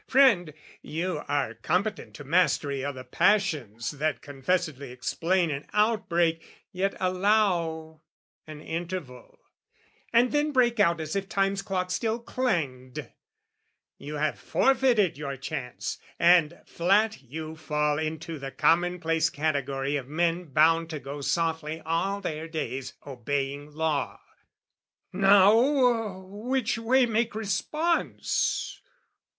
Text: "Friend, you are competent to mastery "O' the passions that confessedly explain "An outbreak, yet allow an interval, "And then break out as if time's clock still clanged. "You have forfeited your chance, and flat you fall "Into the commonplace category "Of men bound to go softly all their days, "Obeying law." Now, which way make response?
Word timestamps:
"Friend, 0.07 0.51
you 0.81 1.21
are 1.27 1.53
competent 1.53 2.15
to 2.15 2.23
mastery 2.23 2.83
"O' 2.83 2.91
the 2.91 3.03
passions 3.03 3.91
that 3.91 4.23
confessedly 4.23 4.91
explain 4.91 5.51
"An 5.51 5.67
outbreak, 5.73 6.43
yet 6.71 6.95
allow 6.99 8.01
an 8.47 8.61
interval, 8.61 9.37
"And 10.11 10.31
then 10.31 10.51
break 10.53 10.79
out 10.79 10.99
as 10.99 11.15
if 11.15 11.29
time's 11.29 11.61
clock 11.61 11.91
still 11.91 12.17
clanged. 12.17 13.11
"You 13.99 14.15
have 14.15 14.39
forfeited 14.39 15.19
your 15.19 15.37
chance, 15.37 15.99
and 16.17 16.59
flat 16.65 17.21
you 17.21 17.55
fall 17.55 17.99
"Into 17.99 18.39
the 18.39 18.49
commonplace 18.49 19.29
category 19.29 19.97
"Of 19.97 20.07
men 20.07 20.45
bound 20.45 20.89
to 20.89 20.99
go 20.99 21.21
softly 21.21 21.79
all 21.85 22.21
their 22.21 22.47
days, 22.47 22.93
"Obeying 23.05 23.69
law." 23.71 24.19
Now, 25.13 26.17
which 26.23 26.79
way 26.79 27.05
make 27.05 27.35
response? 27.35 28.81